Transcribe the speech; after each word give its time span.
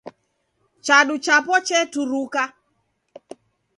Chadu 0.85 1.15
chapo 1.25 1.55
cheturuka. 1.67 2.43